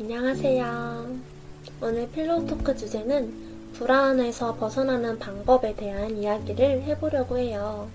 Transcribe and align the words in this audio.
안녕하세요. 0.00 1.06
오늘 1.82 2.08
필로우 2.12 2.46
토크 2.46 2.76
주제는 2.76 3.72
불안에서 3.72 4.54
벗어나는 4.54 5.18
방법에 5.18 5.74
대한 5.74 6.16
이야기를 6.16 6.82
해보려고 6.84 7.36
해요. 7.36 7.88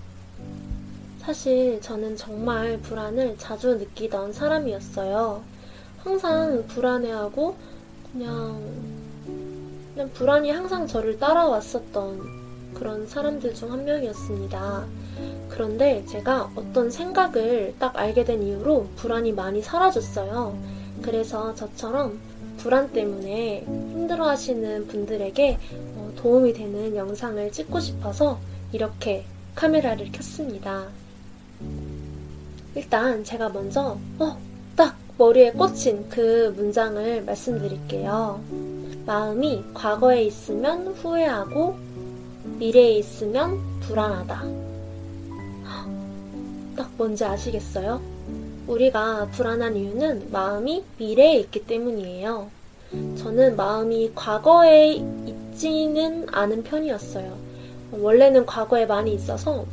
사실 1.20 1.80
저는 1.80 2.16
정말 2.18 2.78
불안을 2.80 3.38
자주 3.38 3.76
느끼던 3.76 4.34
사람이었어요. 4.34 5.42
항상 5.96 6.66
불안해하고 6.66 7.56
그냥, 8.12 8.60
그냥 9.94 10.10
불안이 10.12 10.50
항상 10.50 10.86
저를 10.86 11.18
따라왔었던 11.18 12.74
그런 12.74 13.06
사람들 13.06 13.54
중 13.54 13.72
한 13.72 13.82
명이었습니다. 13.82 14.84
그런데 15.48 16.04
제가 16.06 16.50
어떤 16.54 16.90
생각을 16.90 17.74
딱 17.78 17.96
알게 17.96 18.24
된 18.24 18.42
이후로 18.42 18.88
불안이 18.96 19.32
많이 19.32 19.62
사라졌어요. 19.62 20.73
그래서 21.04 21.54
저처럼 21.54 22.18
불안 22.56 22.90
때문에 22.90 23.62
힘들어 23.66 24.26
하시는 24.26 24.86
분들에게 24.86 25.58
어, 25.96 26.12
도움이 26.16 26.54
되는 26.54 26.96
영상을 26.96 27.52
찍고 27.52 27.78
싶어서 27.78 28.38
이렇게 28.72 29.26
카메라를 29.54 30.10
켰습니다. 30.12 30.86
일단 32.74 33.22
제가 33.22 33.50
먼저, 33.50 33.98
어, 34.18 34.38
딱 34.74 34.96
머리에 35.18 35.52
꽂힌 35.52 36.08
그 36.08 36.54
문장을 36.56 37.22
말씀드릴게요. 37.22 38.40
마음이 39.04 39.62
과거에 39.74 40.22
있으면 40.22 40.88
후회하고 40.88 41.76
미래에 42.58 42.92
있으면 42.94 43.60
불안하다. 43.80 44.42
딱 46.76 46.90
뭔지 46.96 47.24
아시겠어요? 47.24 48.13
우리가 48.66 49.28
불안한 49.32 49.76
이유는 49.76 50.30
마음이 50.30 50.84
미래에 50.98 51.36
있기 51.40 51.66
때문이에요. 51.66 52.50
저는 53.18 53.56
마음이 53.56 54.12
과거에 54.14 54.92
있지는 54.92 56.26
않은 56.30 56.62
편이었어요. 56.62 57.36
원래는 57.92 58.46
과거에 58.46 58.86
많이 58.86 59.14
있어서 59.14 59.64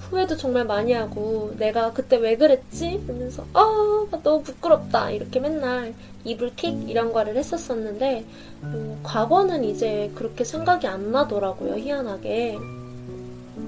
후회도 0.00 0.36
정말 0.36 0.64
많이 0.64 0.92
하고 0.92 1.52
내가 1.58 1.92
그때 1.92 2.16
왜 2.16 2.36
그랬지? 2.36 3.02
이러면서 3.04 3.44
아 3.52 4.06
너무 4.22 4.42
부끄럽다 4.42 5.10
이렇게 5.10 5.40
맨날 5.40 5.94
이불킥 6.24 6.88
이런 6.88 7.12
거를 7.12 7.36
했었었는데 7.36 8.24
어, 8.62 9.00
과거는 9.02 9.64
이제 9.64 10.10
그렇게 10.14 10.44
생각이 10.44 10.86
안 10.86 11.12
나더라고요 11.12 11.74
희한하게 11.74 12.56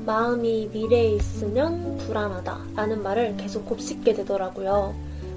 마음이 0.08 0.70
미래에 0.72 1.10
있으면 1.16 1.98
불안하다 1.98 2.58
라는 2.74 3.02
말을 3.02 3.36
계속 3.36 3.66
곱씹게 3.66 4.14
되더라고요 4.14 4.94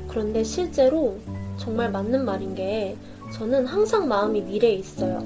그런데 0.08 0.46
실제로 0.46 1.20
정말 1.58 1.92
맞는 1.92 2.24
말인 2.24 2.56
게 2.56 2.96
저는 3.34 3.68
항상 3.68 4.08
마음이 4.08 4.42
미래에 4.42 4.72
있어요 4.72 5.22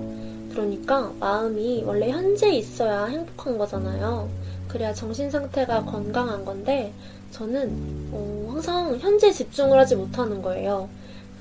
그러니까 0.49 1.11
마음이 1.19 1.83
원래 1.85 2.09
현재 2.09 2.49
있어야 2.49 3.05
행복한 3.05 3.59
거잖아요 3.59 4.27
그래야 4.67 4.91
정신 4.93 5.29
상태가 5.29 5.85
건강한 5.85 6.43
건데 6.43 6.91
저는 7.29 8.09
어, 8.13 8.47
항상 8.49 8.97
현재 8.97 9.31
집중을 9.31 9.77
하지 9.77 9.95
못하는 9.95 10.41
거예요. 10.41 10.87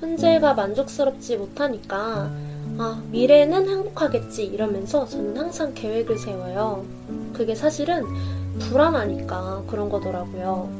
현재가 0.00 0.55
만족스럽지 0.55 1.36
못하니까 1.36 2.30
아 2.78 3.02
미래는 3.12 3.68
행복하겠지 3.68 4.44
이러면서 4.44 5.06
저는 5.06 5.36
항상 5.36 5.72
계획을 5.72 6.18
세워요. 6.18 6.84
그게 7.34 7.54
사실은 7.54 8.04
불안하니까 8.58 9.64
그런 9.66 9.90
거더라고요. 9.90 10.70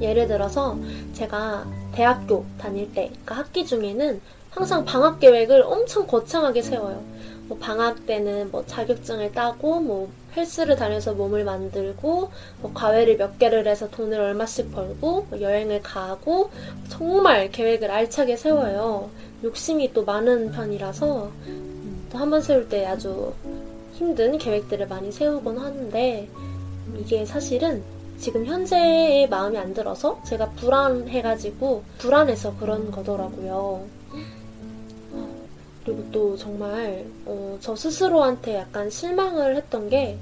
예를 0.00 0.26
들어서 0.26 0.76
제가 1.14 1.66
대학교 1.92 2.44
다닐 2.58 2.92
때, 2.92 3.06
그러니까 3.06 3.36
학기 3.36 3.64
중에는 3.64 4.20
항상 4.50 4.84
방학 4.84 5.18
계획을 5.20 5.62
엄청 5.62 6.06
거창하게 6.06 6.62
세워요. 6.62 7.02
뭐 7.46 7.58
방학 7.58 8.06
때는 8.06 8.50
뭐 8.50 8.64
자격증을 8.66 9.32
따고 9.32 9.80
뭐 9.80 10.08
헬스를 10.36 10.76
다녀서 10.76 11.12
몸을 11.12 11.44
만들고 11.44 12.30
뭐 12.60 12.70
과외를 12.72 13.16
몇 13.16 13.38
개를 13.38 13.66
해서 13.66 13.88
돈을 13.90 14.18
얼마씩 14.18 14.72
벌고 14.72 15.26
뭐 15.28 15.40
여행을 15.40 15.82
가고 15.82 16.50
정말 16.88 17.50
계획을 17.50 17.90
알차게 17.90 18.36
세워요. 18.36 19.10
욕심이 19.42 19.92
또 19.92 20.04
많은 20.04 20.52
편이라서 20.52 21.30
음, 21.46 22.06
또한 22.10 22.30
번 22.30 22.40
세울 22.40 22.68
때 22.68 22.86
아주 22.86 23.32
힘든 23.94 24.38
계획들을 24.38 24.88
많이 24.88 25.10
세우곤 25.10 25.58
하는데 25.58 26.28
이게 26.98 27.24
사실은 27.24 27.82
지금 28.18 28.44
현재의 28.44 29.28
마음이 29.28 29.56
안 29.58 29.74
들어서 29.74 30.20
제가 30.24 30.50
불안해가지고 30.50 31.82
불안해서 31.98 32.56
그런 32.58 32.90
거더라고요. 32.90 33.84
그리고 35.84 36.04
또 36.10 36.36
정말 36.36 37.04
어, 37.26 37.58
저 37.60 37.76
스스로한테 37.76 38.56
약간 38.56 38.88
실망을 38.88 39.56
했던 39.56 39.88
게 39.88 40.18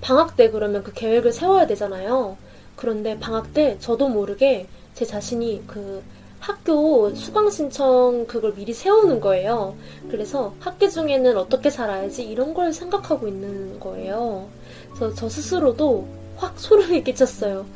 방학 0.00 0.36
때 0.36 0.50
그러면 0.50 0.82
그 0.82 0.92
계획을 0.92 1.32
세워야 1.32 1.66
되잖아요. 1.66 2.36
그런데 2.76 3.18
방학 3.18 3.54
때 3.54 3.76
저도 3.80 4.08
모르게 4.08 4.66
제 4.94 5.04
자신이 5.04 5.64
그 5.66 6.02
학교 6.38 7.12
수강 7.14 7.50
신청 7.50 8.26
그걸 8.26 8.54
미리 8.54 8.72
세우는 8.72 9.20
거예요. 9.20 9.74
그래서 10.10 10.54
학기 10.60 10.90
중에는 10.90 11.36
어떻게 11.36 11.70
살아야지 11.70 12.24
이런 12.24 12.54
걸 12.54 12.72
생각하고 12.72 13.26
있는 13.26 13.80
거예요. 13.80 14.46
그래서 14.94 15.14
저 15.14 15.28
스스로도 15.28 16.06
확 16.36 16.58
소름이 16.58 17.02
끼쳤어요. 17.04 17.66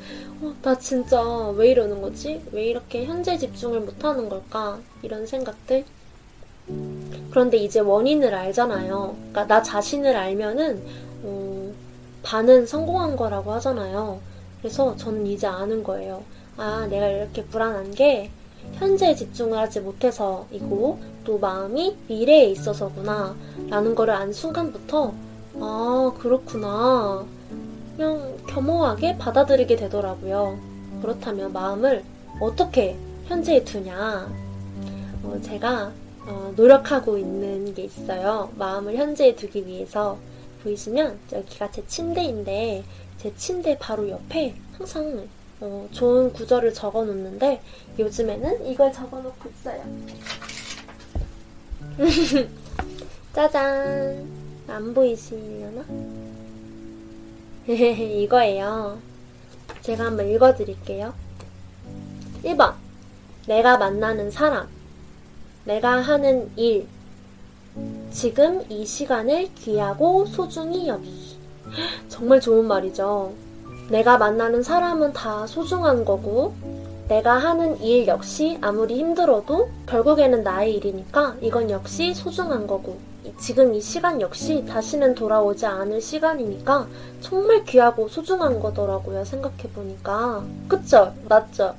어, 0.42 0.54
나 0.62 0.78
진짜 0.78 1.22
왜 1.56 1.70
이러는 1.70 2.00
거지? 2.00 2.40
왜 2.52 2.64
이렇게 2.66 3.04
현재 3.04 3.36
집중을 3.36 3.80
못하는 3.80 4.28
걸까? 4.28 4.78
이런 5.02 5.26
생각들. 5.26 5.84
그런데 7.30 7.56
이제 7.56 7.80
원인을 7.80 8.34
알잖아요. 8.34 9.16
그러니까 9.18 9.46
나 9.46 9.62
자신을 9.62 10.16
알면은 10.16 10.82
어, 11.24 11.72
반은 12.22 12.66
성공한 12.66 13.16
거라고 13.16 13.52
하잖아요. 13.52 14.20
그래서 14.60 14.96
저는 14.96 15.26
이제 15.26 15.46
아는 15.46 15.82
거예요. 15.82 16.22
아, 16.56 16.86
내가 16.90 17.08
이렇게 17.08 17.42
불안한 17.44 17.94
게 17.94 18.30
현재에 18.74 19.14
집중을 19.14 19.58
하지 19.58 19.80
못해서이고 19.80 20.98
또 21.24 21.38
마음이 21.38 21.96
미래에 22.08 22.46
있어서구나 22.46 23.36
라는 23.68 23.94
거를 23.94 24.14
안 24.14 24.32
순간부터 24.32 25.12
아, 25.60 26.12
그렇구나. 26.18 27.24
그냥 27.96 28.36
겸허하게 28.48 29.18
받아들이게 29.18 29.76
되더라고요. 29.76 30.58
그렇다면 31.02 31.52
마음을 31.52 32.02
어떻게 32.40 32.96
현재에 33.26 33.64
두냐? 33.64 34.30
어, 35.22 35.40
제가 35.42 35.92
어, 36.26 36.52
노력하고 36.56 37.18
있는 37.18 37.74
게 37.74 37.82
있어요. 37.84 38.50
마음을 38.56 38.96
현재에 38.96 39.34
두기 39.34 39.66
위해서. 39.66 40.18
보이시면 40.62 41.18
여기가 41.32 41.70
제 41.70 41.86
침대인데 41.86 42.84
제 43.16 43.34
침대 43.36 43.78
바로 43.78 44.08
옆에 44.10 44.54
항상 44.76 45.26
어, 45.60 45.88
좋은 45.92 46.32
구절을 46.32 46.72
적어 46.72 47.04
놓는데 47.04 47.60
요즘에는 47.98 48.66
이걸 48.66 48.92
적어 48.92 49.20
놓고 49.20 49.50
있어요. 49.50 49.82
짜잔! 53.34 54.26
안 54.66 54.94
보이시려나? 54.94 55.84
이거예요. 57.68 58.98
제가 59.82 60.06
한번 60.06 60.28
읽어 60.28 60.54
드릴게요. 60.54 61.12
1번. 62.44 62.74
내가 63.46 63.76
만나는 63.76 64.30
사람. 64.30 64.68
내가 65.64 66.00
하는 66.00 66.50
일. 66.56 66.86
지금 68.10 68.64
이 68.70 68.84
시간을 68.86 69.54
귀하고 69.54 70.24
소중히 70.26 70.88
여기. 70.88 71.38
정말 72.08 72.40
좋은 72.40 72.66
말이죠. 72.66 73.32
내가 73.90 74.18
만나는 74.18 74.62
사람은 74.62 75.12
다 75.12 75.46
소중한 75.48 76.04
거고, 76.04 76.54
내가 77.08 77.32
하는 77.34 77.80
일 77.82 78.06
역시 78.06 78.56
아무리 78.60 78.94
힘들어도 78.94 79.68
결국에는 79.86 80.44
나의 80.44 80.76
일이니까 80.76 81.34
이건 81.40 81.70
역시 81.70 82.14
소중한 82.14 82.68
거고, 82.68 82.98
지금 83.38 83.74
이 83.74 83.80
시간 83.80 84.20
역시 84.20 84.64
다시는 84.64 85.16
돌아오지 85.16 85.66
않을 85.66 86.00
시간이니까 86.00 86.86
정말 87.20 87.64
귀하고 87.64 88.06
소중한 88.08 88.60
거더라고요, 88.60 89.24
생각해보니까. 89.24 90.44
그쵸? 90.68 91.12
맞죠? 91.28 91.74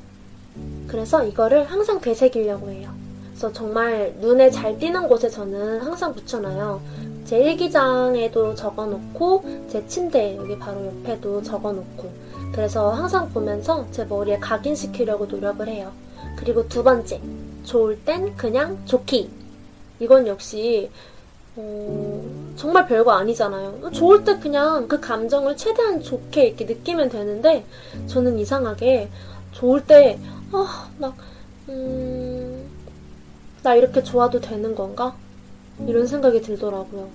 그래서 0.87 1.23
이거를 1.23 1.63
항상 1.63 2.01
되새기려고 2.01 2.69
해요. 2.69 2.89
그래서 3.29 3.53
정말 3.53 4.13
눈에 4.19 4.49
잘 4.51 4.77
띄는 4.77 5.07
곳에 5.07 5.29
저는 5.29 5.79
항상 5.79 6.13
붙여놔요. 6.13 6.81
제 7.25 7.38
일기장에도 7.39 8.56
적어놓고 8.56 9.44
제 9.69 9.85
침대 9.88 10.35
여기 10.35 10.57
바로 10.57 10.85
옆에도 10.85 11.41
적어놓고 11.41 12.09
그래서 12.51 12.91
항상 12.91 13.29
보면서 13.29 13.85
제 13.91 14.03
머리에 14.03 14.38
각인시키려고 14.39 15.25
노력을 15.25 15.65
해요. 15.68 15.91
그리고 16.35 16.68
두 16.68 16.83
번째, 16.83 17.21
좋을 17.63 18.00
땐 18.03 18.35
그냥 18.35 18.77
좋기. 18.85 19.29
이건 20.00 20.27
역시 20.27 20.89
어, 21.56 22.23
정말 22.56 22.88
별거 22.88 23.12
아니잖아요. 23.12 23.91
좋을 23.91 24.24
때 24.24 24.38
그냥 24.39 24.88
그 24.88 25.00
감정을 25.00 25.56
최대한 25.57 26.01
좋게 26.01 26.47
이렇게 26.47 26.65
느끼면 26.65 27.09
되는데 27.09 27.65
저는 28.07 28.39
이상하게 28.39 29.09
좋을 29.51 29.85
때 29.85 30.19
아, 30.51 30.89
막 30.97 31.15
음, 31.69 32.69
나 33.63 33.75
이렇게 33.75 34.01
좋아도 34.01 34.39
되는 34.39 34.75
건가? 34.75 35.15
이런 35.87 36.07
생각이 36.07 36.41
들더라고요. 36.41 37.09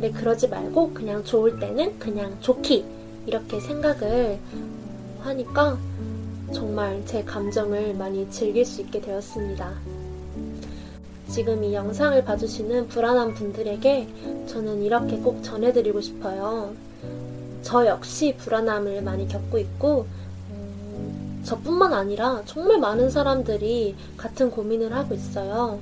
네, 0.00 0.10
그러지 0.10 0.48
말고 0.48 0.92
그냥 0.92 1.24
좋을 1.24 1.58
때는 1.58 1.98
그냥 1.98 2.36
좋기. 2.40 2.84
이렇게 3.26 3.58
생각을 3.58 4.38
하니까 5.20 5.78
정말 6.52 7.02
제 7.06 7.24
감정을 7.24 7.94
많이 7.94 8.30
즐길 8.30 8.64
수 8.64 8.82
있게 8.82 9.00
되었습니다. 9.00 9.72
지금 11.30 11.64
이 11.64 11.74
영상을 11.74 12.22
봐주시는 12.22 12.88
불안한 12.88 13.34
분들에게 13.34 14.08
저는 14.46 14.82
이렇게 14.82 15.16
꼭 15.16 15.42
전해드리고 15.42 16.00
싶어요. 16.00 16.74
저 17.62 17.86
역시 17.86 18.36
불안함을 18.36 19.02
많이 19.02 19.26
겪고 19.26 19.58
있고, 19.58 20.06
음, 20.50 21.42
저뿐만 21.44 21.94
아니라 21.94 22.42
정말 22.44 22.78
많은 22.78 23.08
사람들이 23.08 23.96
같은 24.18 24.50
고민을 24.50 24.92
하고 24.92 25.14
있어요. 25.14 25.78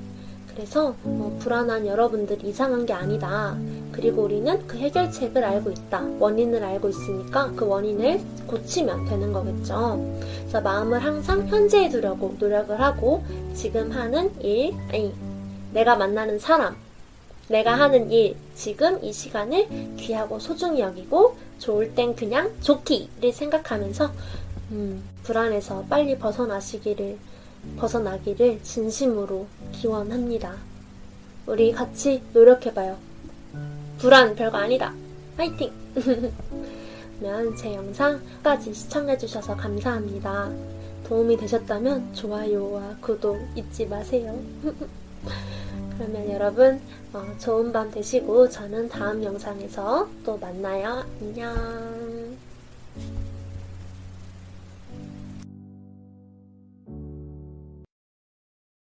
그래서 0.55 0.95
어, 1.03 1.35
불안한 1.39 1.87
여러분들 1.87 2.45
이상한 2.45 2.85
게 2.85 2.93
아니다. 2.93 3.57
그리고 3.91 4.23
우리는 4.23 4.65
그 4.67 4.77
해결책을 4.77 5.43
알고 5.43 5.71
있다. 5.71 6.01
원인을 6.19 6.63
알고 6.63 6.89
있으니까 6.89 7.51
그 7.55 7.65
원인을 7.65 8.21
고치면 8.47 9.05
되는 9.05 9.33
거겠죠. 9.33 9.99
그래서 10.41 10.61
마음을 10.61 11.03
항상 11.03 11.47
현재에 11.47 11.89
두려고 11.89 12.35
노력을 12.39 12.79
하고 12.79 13.23
지금 13.55 13.91
하는 13.91 14.31
일, 14.41 14.73
아니, 14.89 15.13
내가 15.73 15.95
만나는 15.95 16.37
사람, 16.37 16.75
내가 17.47 17.73
하는 17.73 18.11
일, 18.11 18.35
지금 18.55 19.03
이 19.03 19.11
시간을 19.11 19.95
귀하고 19.97 20.39
소중히 20.39 20.81
여기고 20.81 21.35
좋을 21.57 21.95
땐 21.95 22.15
그냥 22.15 22.51
좋기를 22.61 23.33
생각하면서 23.33 24.11
음, 24.71 25.03
불안에서 25.23 25.85
빨리 25.89 26.17
벗어나시기를 26.17 27.17
벗어나기를 27.77 28.61
진심으로 28.63 29.47
기원합니다. 29.71 30.55
우리 31.45 31.71
같이 31.71 32.21
노력해봐요. 32.33 32.97
불안 33.97 34.35
별거 34.35 34.57
아니다. 34.57 34.93
화이팅! 35.37 35.71
그러면 37.19 37.55
제 37.55 37.73
영상까지 37.73 38.73
시청해주셔서 38.73 39.55
감사합니다. 39.55 40.51
도움이 41.05 41.37
되셨다면 41.37 42.13
좋아요와 42.13 42.97
구독 43.01 43.39
잊지 43.55 43.85
마세요. 43.85 44.37
그러면 45.97 46.31
여러분 46.31 46.81
어, 47.13 47.23
좋은 47.39 47.71
밤 47.71 47.91
되시고 47.91 48.49
저는 48.49 48.89
다음 48.89 49.23
영상에서 49.23 50.07
또 50.25 50.37
만나요. 50.37 51.05
안녕. 51.21 52.22